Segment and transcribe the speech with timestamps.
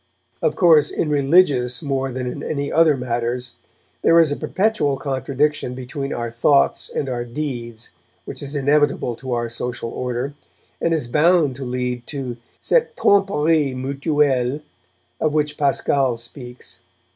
[0.41, 3.51] Of course, in religious more than in any other matters,
[4.01, 7.91] there is a perpetual contradiction between our thoughts and our deeds
[8.25, 10.33] which is inevitable to our social order,
[10.81, 14.61] and is bound to lead to cette tromperie mutuelle
[15.19, 16.79] of which Pascal speaks.